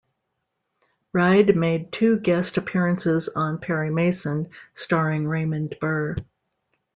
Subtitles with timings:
[1.13, 6.15] Reid made two guest appearances on "Perry Mason" starring Raymond Burr.